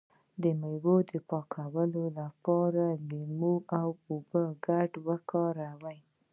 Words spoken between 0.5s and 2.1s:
میوو د پاکوالي